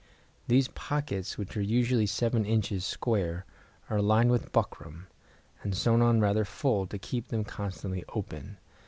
These 0.47 0.69
pockets, 0.69 1.37
which 1.37 1.55
are 1.55 1.61
usually 1.61 2.07
7 2.07 2.43
in. 2.43 2.63
square, 2.81 3.45
are 3.87 4.01
lined 4.01 4.31
with 4.31 4.51
buckram, 4.51 5.05
and 5.61 5.77
sewn 5.77 6.01
on 6.01 6.19
rather 6.19 6.43
full, 6.43 6.87
to 6.87 6.97
keep 6.97 7.27
them 7.27 7.43
constantly 7.43 8.03
open. 8.09 8.57